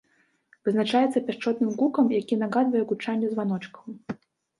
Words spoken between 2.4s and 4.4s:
нагадвае гучанне званочкаў.